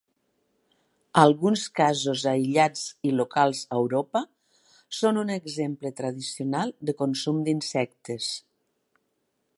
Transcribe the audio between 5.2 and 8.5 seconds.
un exemple tradicional de consum d'insectes.